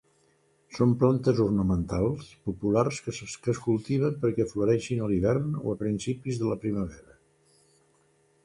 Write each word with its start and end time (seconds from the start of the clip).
Són 0.77 0.93
plantes 1.03 1.41
ornamentals 1.43 2.31
populars 2.49 3.01
que 3.09 3.13
es 3.53 3.59
cultiven 3.67 4.17
perquè 4.25 4.49
floreixin 4.55 5.05
a 5.05 5.11
l'hivern 5.13 5.55
o 5.63 5.65
a 5.75 5.79
principis 5.85 6.41
de 6.43 6.51
la 6.55 6.59
primavera. 6.65 7.19